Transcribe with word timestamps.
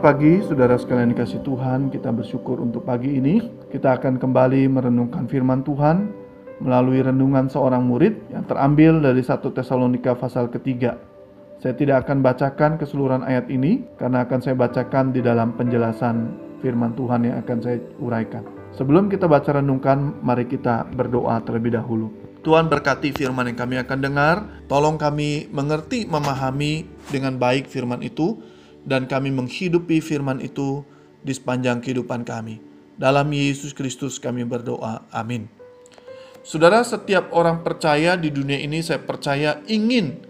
Pagi, 0.00 0.40
saudara 0.40 0.80
sekalian 0.80 1.12
dikasih 1.12 1.44
Tuhan. 1.44 1.92
Kita 1.92 2.08
bersyukur 2.08 2.56
untuk 2.56 2.88
pagi 2.88 3.20
ini. 3.20 3.36
Kita 3.68 4.00
akan 4.00 4.16
kembali 4.16 4.64
merenungkan 4.72 5.28
firman 5.28 5.60
Tuhan 5.60 6.08
melalui 6.64 7.04
renungan 7.04 7.52
seorang 7.52 7.84
murid 7.84 8.32
yang 8.32 8.48
terambil 8.48 8.96
dari 8.96 9.20
1 9.20 9.44
Tesalonika 9.44 10.16
pasal 10.16 10.48
ketiga. 10.48 10.96
Saya 11.60 11.76
tidak 11.76 12.08
akan 12.08 12.24
bacakan 12.24 12.80
keseluruhan 12.80 13.28
ayat 13.28 13.52
ini 13.52 13.84
karena 14.00 14.24
akan 14.24 14.40
saya 14.40 14.56
bacakan 14.56 15.12
di 15.12 15.20
dalam 15.20 15.52
penjelasan 15.60 16.32
firman 16.64 16.96
Tuhan 16.96 17.28
yang 17.28 17.36
akan 17.44 17.58
saya 17.60 17.76
uraikan. 18.00 18.48
Sebelum 18.72 19.12
kita 19.12 19.28
baca 19.28 19.52
renungkan, 19.60 20.16
mari 20.24 20.48
kita 20.48 20.88
berdoa 20.96 21.44
terlebih 21.44 21.76
dahulu. 21.76 22.08
Tuhan 22.40 22.72
berkati 22.72 23.12
firman 23.12 23.52
yang 23.52 23.58
kami 23.68 23.76
akan 23.76 23.98
dengar. 24.00 24.64
Tolong 24.64 24.96
kami 24.96 25.52
mengerti, 25.52 26.08
memahami 26.08 26.88
dengan 27.12 27.36
baik 27.36 27.68
firman 27.68 28.00
itu 28.00 28.40
dan 28.84 29.04
kami 29.08 29.32
menghidupi 29.32 30.00
firman 30.00 30.40
itu 30.40 30.84
di 31.20 31.32
sepanjang 31.36 31.84
kehidupan 31.84 32.24
kami. 32.24 32.60
Dalam 33.00 33.32
Yesus 33.32 33.72
Kristus 33.72 34.20
kami 34.20 34.44
berdoa. 34.44 35.04
Amin. 35.08 35.48
Saudara, 36.40 36.80
setiap 36.84 37.32
orang 37.36 37.60
percaya 37.60 38.16
di 38.16 38.32
dunia 38.32 38.56
ini 38.56 38.80
saya 38.80 39.00
percaya 39.00 39.60
ingin 39.68 40.20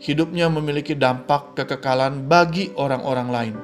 hidupnya 0.00 0.52
memiliki 0.52 0.92
dampak 0.92 1.56
kekekalan 1.56 2.28
bagi 2.28 2.68
orang-orang 2.76 3.28
lain. 3.32 3.54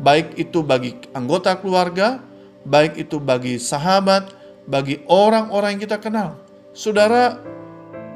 Baik 0.00 0.36
itu 0.36 0.60
bagi 0.60 0.96
anggota 1.16 1.56
keluarga, 1.56 2.20
baik 2.68 3.00
itu 3.00 3.16
bagi 3.16 3.56
sahabat, 3.56 4.32
bagi 4.68 5.00
orang-orang 5.08 5.76
yang 5.76 5.82
kita 5.88 5.98
kenal. 6.00 6.36
Saudara, 6.76 7.40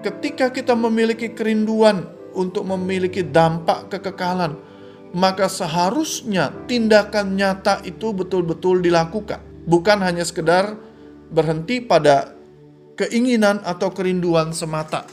ketika 0.04 0.52
kita 0.52 0.76
memiliki 0.76 1.32
kerinduan 1.32 2.08
untuk 2.36 2.68
memiliki 2.68 3.24
dampak 3.24 3.88
kekekalan, 3.92 4.60
maka 5.14 5.46
seharusnya 5.46 6.50
tindakan 6.66 7.36
nyata 7.38 7.82
itu 7.86 8.10
betul-betul 8.10 8.82
dilakukan. 8.82 9.42
Bukan 9.66 9.98
hanya 10.02 10.22
sekedar 10.22 10.78
berhenti 11.30 11.82
pada 11.82 12.34
keinginan 12.96 13.60
atau 13.62 13.90
kerinduan 13.90 14.54
semata. 14.54 15.04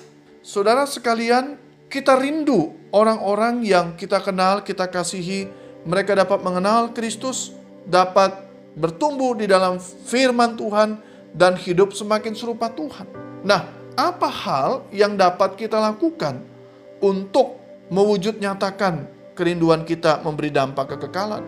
Saudara 0.46 0.86
sekalian, 0.86 1.58
kita 1.90 2.18
rindu 2.18 2.74
orang-orang 2.94 3.66
yang 3.66 3.94
kita 3.98 4.22
kenal, 4.22 4.62
kita 4.62 4.88
kasihi, 4.90 5.50
mereka 5.84 6.16
dapat 6.16 6.40
mengenal 6.42 6.94
Kristus, 6.96 7.52
dapat 7.86 8.34
bertumbuh 8.78 9.36
di 9.38 9.46
dalam 9.50 9.78
firman 9.82 10.56
Tuhan, 10.56 11.02
dan 11.34 11.58
hidup 11.58 11.92
semakin 11.98 12.38
serupa 12.38 12.70
Tuhan. 12.70 13.10
Nah, 13.42 13.66
apa 13.98 14.30
hal 14.30 14.86
yang 14.94 15.18
dapat 15.18 15.58
kita 15.58 15.82
lakukan 15.82 16.42
untuk 17.02 17.58
mewujud 17.90 18.38
nyatakan 18.40 19.06
kerinduan 19.34 19.84
kita 19.84 20.22
memberi 20.22 20.54
dampak 20.54 20.96
kekekalan. 20.98 21.44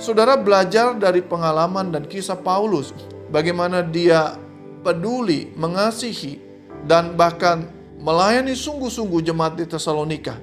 Saudara 0.00 0.36
belajar 0.40 0.96
dari 0.96 1.20
pengalaman 1.20 1.92
dan 1.92 2.08
kisah 2.08 2.38
Paulus, 2.40 2.96
bagaimana 3.28 3.84
dia 3.84 4.36
peduli, 4.80 5.52
mengasihi, 5.56 6.40
dan 6.88 7.12
bahkan 7.16 7.68
melayani 8.00 8.56
sungguh-sungguh 8.56 9.20
jemaat 9.20 9.60
di 9.60 9.68
Tesalonika. 9.68 10.40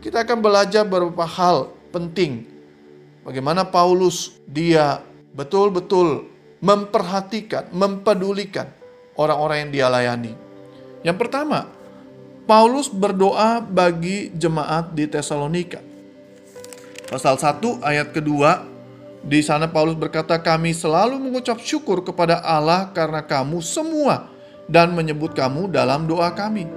Kita 0.00 0.24
akan 0.24 0.38
belajar 0.40 0.88
beberapa 0.88 1.28
hal 1.28 1.68
penting. 1.92 2.48
Bagaimana 3.28 3.68
Paulus 3.68 4.40
dia 4.48 5.04
betul-betul 5.36 6.24
memperhatikan, 6.64 7.68
mempedulikan 7.76 8.72
orang-orang 9.20 9.68
yang 9.68 9.70
dia 9.74 9.86
layani. 9.92 10.32
Yang 11.04 11.16
pertama, 11.20 11.68
Paulus 12.48 12.88
berdoa 12.88 13.60
bagi 13.60 14.32
jemaat 14.32 14.96
di 14.96 15.04
Tesalonika. 15.04 15.87
Pasal 17.08 17.40
1 17.40 17.80
ayat 17.80 18.12
kedua, 18.12 18.68
di 19.24 19.40
sana 19.40 19.64
Paulus 19.64 19.96
berkata, 19.96 20.36
"Kami 20.36 20.76
selalu 20.76 21.16
mengucap 21.16 21.56
syukur 21.56 22.04
kepada 22.04 22.44
Allah 22.44 22.92
karena 22.92 23.24
kamu 23.24 23.64
semua 23.64 24.28
dan 24.68 24.92
menyebut 24.92 25.32
kamu 25.32 25.72
dalam 25.72 26.04
doa 26.04 26.28
kami." 26.36 26.68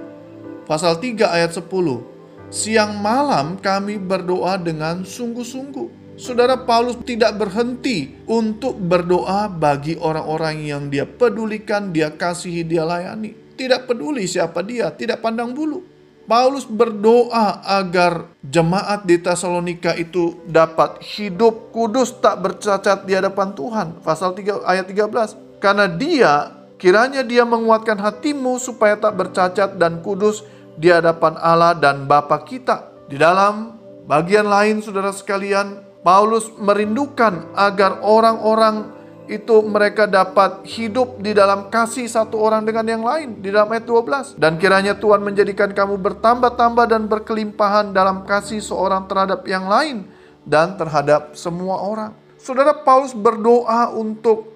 Pasal 0.64 0.96
3 0.96 1.28
ayat 1.28 1.52
10, 1.52 2.00
"Siang 2.48 2.96
malam 2.96 3.60
kami 3.60 4.00
berdoa 4.00 4.56
dengan 4.56 5.04
sungguh-sungguh." 5.04 6.16
Saudara 6.16 6.56
Paulus 6.64 6.96
tidak 7.04 7.36
berhenti 7.36 8.16
untuk 8.24 8.80
berdoa 8.80 9.52
bagi 9.52 10.00
orang-orang 10.00 10.64
yang 10.64 10.88
dia 10.88 11.04
pedulikan, 11.04 11.92
dia 11.92 12.08
kasihi, 12.08 12.64
dia 12.64 12.88
layani. 12.88 13.36
Tidak 13.52 13.84
peduli 13.84 14.24
siapa 14.24 14.64
dia, 14.64 14.88
tidak 14.96 15.20
pandang 15.20 15.52
bulu. 15.52 15.91
Paulus 16.22 16.62
berdoa 16.64 17.66
agar 17.66 18.30
jemaat 18.46 19.02
di 19.02 19.18
Tesalonika 19.18 19.90
itu 19.98 20.38
dapat 20.46 21.02
hidup 21.02 21.74
kudus 21.74 22.14
tak 22.22 22.38
bercacat 22.46 23.02
di 23.02 23.18
hadapan 23.18 23.50
Tuhan. 23.52 23.88
Pasal 24.06 24.30
3 24.38 24.62
ayat 24.62 24.86
13. 24.86 25.58
Karena 25.58 25.86
dia 25.90 26.32
kiranya 26.78 27.26
dia 27.26 27.42
menguatkan 27.42 27.98
hatimu 27.98 28.62
supaya 28.62 28.94
tak 28.98 29.18
bercacat 29.18 29.78
dan 29.78 29.98
kudus 30.02 30.46
di 30.78 30.94
hadapan 30.94 31.34
Allah 31.42 31.74
dan 31.74 32.06
Bapa 32.06 32.42
kita. 32.46 32.94
Di 33.10 33.18
dalam 33.18 33.76
bagian 34.06 34.46
lain 34.46 34.78
saudara 34.78 35.10
sekalian, 35.10 35.82
Paulus 36.06 36.50
merindukan 36.58 37.50
agar 37.54 37.98
orang-orang 38.02 39.01
itu 39.30 39.62
mereka 39.62 40.10
dapat 40.10 40.66
hidup 40.66 41.22
di 41.22 41.30
dalam 41.30 41.70
kasih 41.70 42.10
satu 42.10 42.42
orang 42.42 42.66
dengan 42.66 42.86
yang 42.86 43.04
lain 43.06 43.38
di 43.38 43.54
dalam 43.54 43.70
ayat 43.70 43.86
12 43.86 44.38
dan 44.38 44.58
kiranya 44.58 44.98
Tuhan 44.98 45.22
menjadikan 45.22 45.70
kamu 45.70 45.98
bertambah-tambah 45.98 46.86
dan 46.90 47.06
berkelimpahan 47.06 47.94
dalam 47.94 48.26
kasih 48.26 48.58
seorang 48.58 49.06
terhadap 49.06 49.46
yang 49.46 49.70
lain 49.70 50.04
dan 50.42 50.74
terhadap 50.74 51.38
semua 51.38 51.78
orang. 51.78 52.12
Saudara 52.42 52.74
Paulus 52.74 53.14
berdoa 53.14 53.94
untuk 53.94 54.50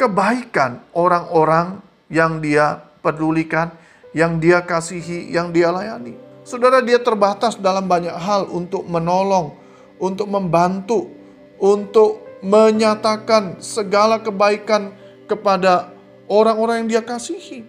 kebaikan 0.00 0.80
orang-orang 0.96 1.84
yang 2.08 2.40
dia 2.40 2.80
pedulikan, 3.04 3.72
yang 4.16 4.40
dia 4.40 4.64
kasihi, 4.64 5.28
yang 5.28 5.52
dia 5.52 5.68
layani. 5.68 6.16
Saudara 6.46 6.80
dia 6.80 6.96
terbatas 6.96 7.58
dalam 7.58 7.84
banyak 7.84 8.14
hal 8.14 8.48
untuk 8.48 8.86
menolong, 8.88 9.52
untuk 10.00 10.30
membantu, 10.30 11.10
untuk 11.60 12.25
menyatakan 12.46 13.58
segala 13.58 14.22
kebaikan 14.22 14.94
kepada 15.26 15.90
orang-orang 16.30 16.86
yang 16.86 16.88
dia 16.98 17.02
kasihi. 17.02 17.66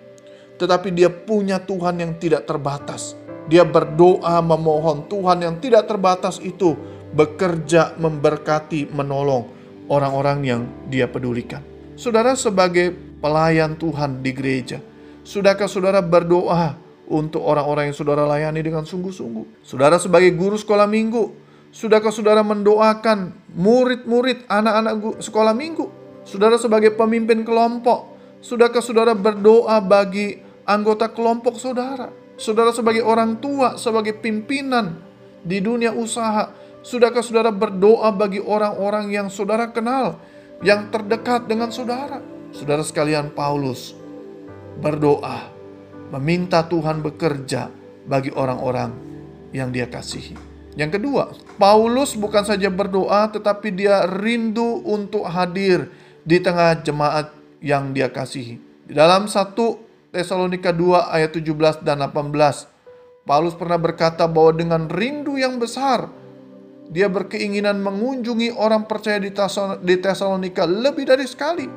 Tetapi 0.61 0.93
dia 0.93 1.09
punya 1.09 1.57
Tuhan 1.57 1.97
yang 1.97 2.13
tidak 2.21 2.45
terbatas. 2.45 3.17
Dia 3.49 3.65
berdoa 3.65 4.37
memohon 4.41 5.09
Tuhan 5.09 5.41
yang 5.41 5.55
tidak 5.57 5.89
terbatas 5.89 6.37
itu 6.37 6.77
bekerja 7.13 7.97
memberkati 7.97 8.93
menolong 8.93 9.49
orang-orang 9.89 10.37
yang 10.45 10.61
dia 10.91 11.09
pedulikan. 11.09 11.63
Saudara 11.97 12.37
sebagai 12.37 12.93
pelayan 13.17 13.73
Tuhan 13.79 14.21
di 14.21 14.29
gereja, 14.35 14.77
sudahkah 15.25 15.65
saudara 15.65 16.03
berdoa 16.03 16.77
untuk 17.07 17.41
orang-orang 17.41 17.89
yang 17.89 17.97
saudara 17.97 18.27
layani 18.27 18.61
dengan 18.61 18.83
sungguh-sungguh? 18.83 19.63
Saudara 19.63 19.97
sebagai 19.97 20.29
guru 20.35 20.59
sekolah 20.59 20.85
minggu, 20.85 21.46
Sudahkah 21.71 22.15
saudara 22.15 22.41
mendoakan 22.41 23.35
murid-murid 23.53 24.47
anak-anak 24.47 25.19
sekolah 25.19 25.51
minggu? 25.51 25.91
Saudara 26.23 26.59
sebagai 26.59 26.95
pemimpin 26.95 27.43
kelompok, 27.47 28.15
sudahkah 28.43 28.83
saudara 28.83 29.15
berdoa 29.15 29.79
bagi 29.79 30.39
anggota 30.67 31.11
kelompok 31.11 31.55
saudara? 31.55 32.11
Saudara 32.37 32.69
sebagai 32.71 33.01
orang 33.01 33.39
tua, 33.41 33.79
sebagai 33.79 34.15
pimpinan 34.19 34.99
di 35.43 35.63
dunia 35.63 35.95
usaha, 35.95 36.51
sudahkah 36.83 37.23
saudara 37.23 37.51
berdoa 37.51 38.11
bagi 38.15 38.43
orang-orang 38.43 39.11
yang 39.11 39.27
saudara 39.27 39.71
kenal, 39.71 40.19
yang 40.63 40.91
terdekat 40.91 41.47
dengan 41.47 41.71
saudara? 41.71 42.19
Saudara 42.55 42.83
sekalian 42.83 43.31
Paulus 43.35 43.91
berdoa, 44.79 45.51
meminta 46.15 46.63
Tuhan 46.63 47.03
bekerja 47.03 47.67
bagi 48.07 48.31
orang-orang 48.31 48.91
yang 49.51 49.71
dia 49.71 49.87
kasihi. 49.87 50.46
Yang 50.77 51.01
kedua, 51.01 51.33
Paulus 51.57 52.13
bukan 52.13 52.45
saja 52.45 52.69
berdoa 52.69 53.33
tetapi 53.33 53.73
dia 53.73 54.05
rindu 54.05 54.85
untuk 54.85 55.25
hadir 55.25 55.89
di 56.21 56.37
tengah 56.37 56.77
jemaat 56.85 57.33
yang 57.65 57.97
dia 57.97 58.13
kasihi. 58.13 58.61
Di 58.85 58.93
dalam 58.93 59.25
1 59.25 59.57
Tesalonika 60.13 60.69
2 60.69 61.09
ayat 61.17 61.33
17 61.33 61.81
dan 61.81 62.05
18, 62.05 63.25
Paulus 63.25 63.57
pernah 63.57 63.81
berkata 63.81 64.29
bahwa 64.29 64.53
dengan 64.53 64.85
rindu 64.85 65.35
yang 65.35 65.57
besar 65.57 66.13
dia 66.87 67.09
berkeinginan 67.09 67.81
mengunjungi 67.81 68.53
orang 68.55 68.85
percaya 68.85 69.17
di 69.81 69.95
Tesalonika 69.97 70.63
lebih 70.69 71.09
dari 71.09 71.25
sekali. 71.25 71.67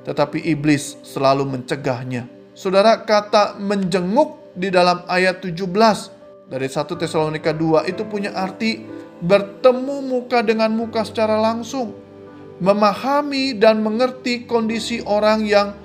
Tetapi 0.00 0.48
iblis 0.48 0.96
selalu 1.04 1.44
mencegahnya. 1.44 2.24
Saudara 2.56 3.04
kata 3.04 3.60
menjenguk 3.60 4.56
di 4.56 4.72
dalam 4.72 5.04
ayat 5.06 5.44
17 5.44 6.19
dari 6.50 6.66
1 6.66 6.98
Tesalonika 6.98 7.54
2 7.54 7.86
itu 7.86 8.02
punya 8.10 8.34
arti 8.34 8.82
bertemu 9.22 10.02
muka 10.02 10.42
dengan 10.42 10.74
muka 10.74 11.06
secara 11.06 11.38
langsung, 11.38 11.94
memahami 12.58 13.54
dan 13.54 13.80
mengerti 13.86 14.50
kondisi 14.50 14.98
orang 15.06 15.46
yang 15.46 15.78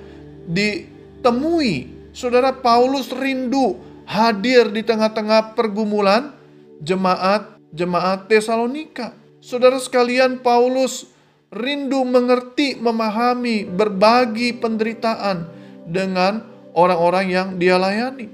ditemui. 0.50 1.94
Saudara 2.10 2.50
Paulus 2.50 3.14
rindu 3.14 3.78
hadir 4.10 4.74
di 4.74 4.82
tengah-tengah 4.82 5.54
pergumulan 5.54 6.34
jemaat 6.82 7.56
jemaat 7.70 8.26
Tesalonika. 8.26 9.14
Saudara 9.38 9.78
sekalian, 9.78 10.42
Paulus 10.42 11.06
rindu 11.54 12.02
mengerti, 12.02 12.74
memahami, 12.74 13.68
berbagi 13.68 14.56
penderitaan 14.56 15.46
dengan 15.86 16.42
orang-orang 16.74 17.26
yang 17.30 17.48
dia 17.60 17.78
layani, 17.78 18.26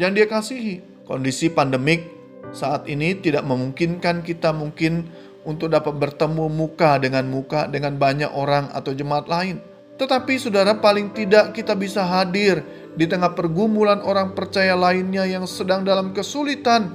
yang 0.00 0.16
dia 0.16 0.24
kasihi. 0.24 0.87
Kondisi 1.08 1.48
pandemik 1.48 2.04
saat 2.52 2.84
ini 2.84 3.16
tidak 3.16 3.48
memungkinkan 3.48 4.20
kita 4.20 4.52
mungkin 4.52 5.08
untuk 5.48 5.72
dapat 5.72 5.96
bertemu 5.96 6.52
muka 6.52 7.00
dengan 7.00 7.24
muka 7.32 7.64
dengan 7.64 7.96
banyak 7.96 8.28
orang 8.28 8.68
atau 8.76 8.92
jemaat 8.92 9.24
lain. 9.24 9.56
Tetapi 9.96 10.36
saudara 10.36 10.76
paling 10.76 11.08
tidak 11.16 11.56
kita 11.56 11.72
bisa 11.72 12.04
hadir 12.04 12.60
di 12.92 13.08
tengah 13.08 13.32
pergumulan 13.32 14.04
orang 14.04 14.36
percaya 14.36 14.76
lainnya 14.76 15.24
yang 15.24 15.48
sedang 15.48 15.80
dalam 15.80 16.12
kesulitan 16.12 16.92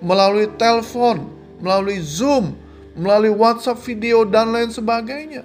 melalui 0.00 0.48
telepon, 0.56 1.28
melalui 1.60 2.00
Zoom, 2.00 2.56
melalui 2.96 3.28
WhatsApp 3.28 3.84
video 3.84 4.24
dan 4.24 4.56
lain 4.56 4.72
sebagainya. 4.72 5.44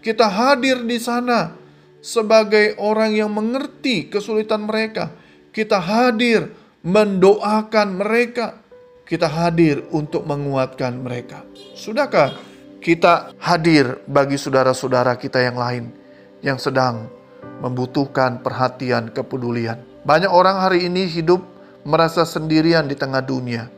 Kita 0.00 0.24
hadir 0.24 0.80
di 0.88 0.96
sana 0.96 1.52
sebagai 2.00 2.80
orang 2.80 3.12
yang 3.12 3.28
mengerti 3.28 4.08
kesulitan 4.08 4.64
mereka. 4.64 5.12
Kita 5.52 5.76
hadir 5.76 6.65
mendoakan 6.86 7.98
mereka. 7.98 8.62
Kita 9.06 9.26
hadir 9.26 9.86
untuk 9.94 10.26
menguatkan 10.26 10.98
mereka. 11.02 11.46
Sudahkah 11.78 12.34
kita 12.82 13.34
hadir 13.38 14.02
bagi 14.06 14.34
saudara-saudara 14.34 15.14
kita 15.14 15.42
yang 15.42 15.58
lain 15.58 15.94
yang 16.42 16.58
sedang 16.58 17.06
membutuhkan 17.62 18.42
perhatian, 18.42 19.14
kepedulian. 19.14 19.78
Banyak 20.02 20.30
orang 20.30 20.58
hari 20.58 20.90
ini 20.90 21.06
hidup 21.06 21.38
merasa 21.86 22.26
sendirian 22.26 22.90
di 22.90 22.98
tengah 22.98 23.22
dunia. 23.22 23.70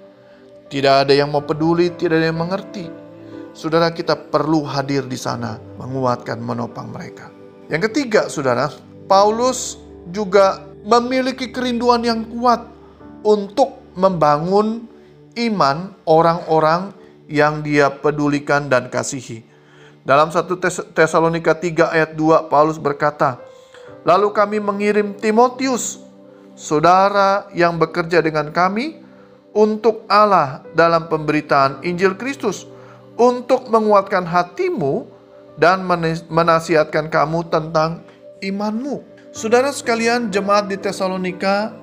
Tidak 0.69 1.09
ada 1.09 1.13
yang 1.13 1.29
mau 1.29 1.45
peduli, 1.45 1.93
tidak 1.93 2.25
ada 2.25 2.29
yang 2.33 2.41
mengerti. 2.41 2.89
Saudara 3.53 3.93
kita 3.93 4.17
perlu 4.17 4.65
hadir 4.65 5.05
di 5.05 5.17
sana, 5.17 5.61
menguatkan, 5.77 6.41
menopang 6.41 6.89
mereka. 6.89 7.29
Yang 7.69 7.93
ketiga, 7.93 8.33
saudara, 8.33 8.73
Paulus 9.05 9.77
juga 10.09 10.65
memiliki 10.89 11.53
kerinduan 11.53 12.01
yang 12.01 12.25
kuat 12.33 12.78
untuk 13.23 13.81
membangun 13.99 14.87
iman 15.39 15.95
orang-orang 16.07 16.95
yang 17.29 17.61
dia 17.61 17.93
pedulikan 17.93 18.67
dan 18.67 18.89
kasihi. 18.89 19.45
Dalam 20.03 20.33
1 20.33 20.49
Tesalonika 20.97 21.53
3 21.53 21.93
ayat 21.93 22.17
2 22.17 22.49
Paulus 22.49 22.81
berkata, 22.81 23.37
"Lalu 24.09 24.33
kami 24.33 24.57
mengirim 24.57 25.13
Timotius, 25.13 26.01
saudara 26.57 27.45
yang 27.53 27.77
bekerja 27.77 28.25
dengan 28.25 28.49
kami 28.49 29.05
untuk 29.53 30.09
Allah 30.09 30.65
dalam 30.73 31.13
pemberitaan 31.13 31.85
Injil 31.85 32.17
Kristus, 32.17 32.65
untuk 33.21 33.69
menguatkan 33.69 34.25
hatimu 34.25 35.05
dan 35.61 35.85
menasihatkan 36.33 37.13
kamu 37.13 37.45
tentang 37.53 38.01
imanmu." 38.41 39.05
Saudara 39.29 39.69
sekalian, 39.69 40.33
jemaat 40.33 40.73
di 40.73 40.81
Tesalonika 40.81 41.77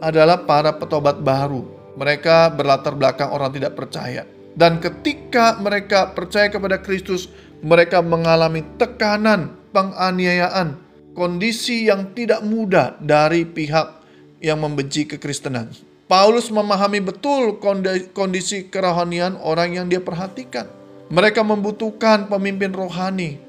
adalah 0.00 0.44
para 0.44 0.76
petobat 0.76 1.20
baru. 1.20 1.64
Mereka 1.96 2.52
berlatar 2.52 2.92
belakang 2.92 3.32
orang 3.32 3.52
tidak 3.52 3.72
percaya. 3.72 4.28
Dan 4.56 4.80
ketika 4.80 5.60
mereka 5.60 6.16
percaya 6.16 6.48
kepada 6.48 6.80
Kristus, 6.80 7.28
mereka 7.60 8.00
mengalami 8.00 8.64
tekanan, 8.80 9.52
penganiayaan, 9.72 10.76
kondisi 11.12 11.88
yang 11.88 12.12
tidak 12.12 12.44
mudah 12.44 12.96
dari 13.00 13.44
pihak 13.48 14.00
yang 14.40 14.60
membenci 14.60 15.08
kekristenan. 15.08 15.72
Paulus 16.06 16.54
memahami 16.54 17.02
betul 17.02 17.58
kondisi 18.14 18.70
kerohanian 18.70 19.36
orang 19.42 19.74
yang 19.74 19.86
dia 19.90 19.98
perhatikan. 19.98 20.70
Mereka 21.10 21.42
membutuhkan 21.42 22.30
pemimpin 22.30 22.70
rohani. 22.70 23.42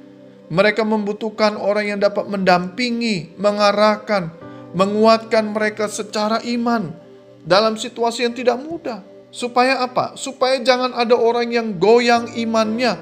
Mereka 0.48 0.82
membutuhkan 0.88 1.60
orang 1.60 1.92
yang 1.96 2.00
dapat 2.00 2.26
mendampingi, 2.32 3.36
mengarahkan, 3.36 4.32
menguatkan 4.78 5.58
mereka 5.58 5.90
secara 5.90 6.38
iman 6.46 6.94
dalam 7.42 7.74
situasi 7.82 8.30
yang 8.30 8.38
tidak 8.38 8.62
mudah. 8.62 9.02
Supaya 9.34 9.82
apa? 9.82 10.14
Supaya 10.14 10.62
jangan 10.62 10.94
ada 10.94 11.18
orang 11.18 11.50
yang 11.50 11.82
goyang 11.82 12.38
imannya 12.38 12.94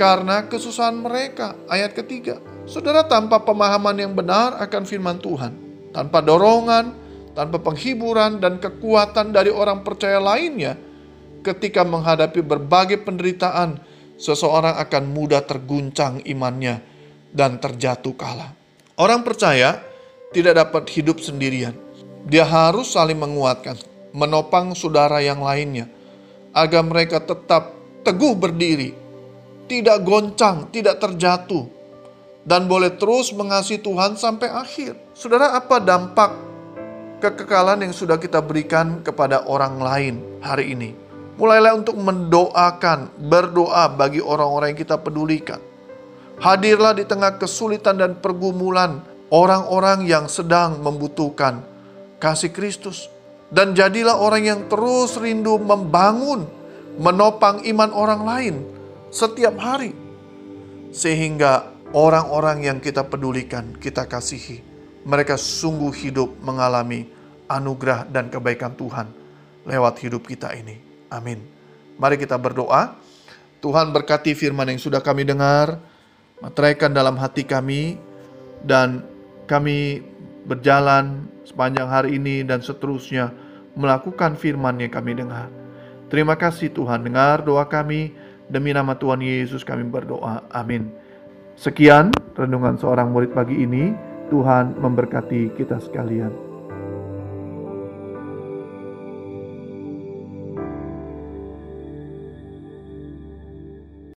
karena 0.00 0.48
kesusahan 0.48 0.96
mereka. 0.96 1.54
Ayat 1.68 1.92
ketiga, 1.92 2.40
saudara 2.64 3.04
tanpa 3.04 3.44
pemahaman 3.44 4.00
yang 4.00 4.16
benar 4.16 4.56
akan 4.64 4.82
firman 4.88 5.20
Tuhan, 5.20 5.52
tanpa 5.92 6.24
dorongan, 6.24 6.96
tanpa 7.36 7.60
penghiburan 7.60 8.40
dan 8.40 8.56
kekuatan 8.56 9.30
dari 9.30 9.52
orang 9.52 9.84
percaya 9.84 10.18
lainnya, 10.18 10.74
ketika 11.44 11.84
menghadapi 11.84 12.40
berbagai 12.40 13.04
penderitaan, 13.04 13.78
seseorang 14.16 14.80
akan 14.80 15.04
mudah 15.12 15.44
terguncang 15.44 16.24
imannya 16.24 16.80
dan 17.30 17.60
terjatuh 17.62 18.16
kalah. 18.18 18.56
Orang 18.98 19.22
percaya 19.22 19.89
tidak 20.30 20.58
dapat 20.58 20.86
hidup 20.94 21.18
sendirian. 21.18 21.74
Dia 22.26 22.46
harus 22.46 22.94
saling 22.94 23.18
menguatkan, 23.18 23.78
menopang 24.14 24.74
saudara 24.78 25.18
yang 25.18 25.42
lainnya, 25.42 25.90
agar 26.54 26.82
mereka 26.86 27.18
tetap 27.18 27.74
teguh 28.06 28.34
berdiri 28.38 29.00
tidak 29.70 30.02
goncang, 30.02 30.66
tidak 30.74 30.98
terjatuh, 30.98 31.70
dan 32.42 32.66
boleh 32.66 32.90
terus 32.98 33.30
mengasihi 33.30 33.78
Tuhan 33.78 34.18
sampai 34.18 34.50
akhir. 34.50 34.98
Saudara, 35.14 35.54
apa 35.54 35.78
dampak 35.78 36.34
kekekalan 37.22 37.86
yang 37.86 37.94
sudah 37.94 38.18
kita 38.18 38.42
berikan 38.42 38.98
kepada 39.06 39.46
orang 39.46 39.78
lain 39.78 40.14
hari 40.42 40.74
ini? 40.74 40.90
Mulailah 41.38 41.78
untuk 41.78 41.94
mendoakan, 42.02 43.14
berdoa 43.30 43.94
bagi 43.94 44.18
orang-orang 44.18 44.74
yang 44.74 44.80
kita 44.82 44.98
pedulikan. 44.98 45.62
Hadirlah 46.42 46.98
di 46.98 47.06
tengah 47.06 47.38
kesulitan 47.38 47.94
dan 47.94 48.18
pergumulan 48.18 49.06
orang-orang 49.30 50.04
yang 50.04 50.26
sedang 50.26 50.82
membutuhkan 50.82 51.62
kasih 52.18 52.52
Kristus. 52.52 53.08
Dan 53.50 53.74
jadilah 53.74 54.14
orang 54.14 54.46
yang 54.46 54.60
terus 54.70 55.18
rindu 55.18 55.58
membangun, 55.58 56.46
menopang 57.02 57.66
iman 57.66 57.90
orang 57.90 58.22
lain 58.22 58.54
setiap 59.10 59.58
hari, 59.58 59.90
sehingga 60.94 61.74
orang-orang 61.90 62.62
yang 62.62 62.78
kita 62.78 63.02
pedulikan, 63.02 63.74
kita 63.74 64.06
kasihi, 64.06 64.62
mereka 65.02 65.34
sungguh 65.34 65.90
hidup 65.90 66.30
mengalami 66.46 67.10
anugerah 67.50 68.06
dan 68.06 68.30
kebaikan 68.30 68.78
Tuhan 68.78 69.10
lewat 69.66 69.98
hidup 69.98 70.30
kita 70.30 70.54
ini. 70.54 70.78
Amin. 71.10 71.42
Mari 71.98 72.22
kita 72.22 72.38
berdoa. 72.38 72.94
Tuhan 73.58 73.90
berkati 73.90 74.32
firman 74.38 74.70
yang 74.70 74.78
sudah 74.78 75.02
kami 75.02 75.26
dengar, 75.26 75.76
materaikan 76.38 76.94
dalam 76.94 77.18
hati 77.18 77.42
kami, 77.44 77.98
dan 78.64 79.04
kami 79.50 80.06
berjalan 80.46 81.26
sepanjang 81.42 81.90
hari 81.90 82.22
ini 82.22 82.46
dan 82.46 82.62
seterusnya 82.62 83.34
melakukan 83.74 84.38
firman 84.38 84.78
yang 84.78 84.94
kami 84.94 85.18
dengar. 85.18 85.50
Terima 86.06 86.38
kasih 86.38 86.70
Tuhan, 86.70 87.02
dengar 87.02 87.42
doa 87.42 87.66
kami. 87.66 88.14
Demi 88.50 88.74
nama 88.74 88.98
Tuhan 88.98 89.22
Yesus 89.22 89.62
kami 89.62 89.86
berdoa. 89.86 90.42
Amin. 90.50 90.90
Sekian 91.54 92.10
renungan 92.34 92.74
seorang 92.78 93.14
murid 93.14 93.30
pagi 93.30 93.62
ini. 93.62 93.94
Tuhan 94.30 94.78
memberkati 94.78 95.54
kita 95.58 95.82
sekalian. 95.82 96.49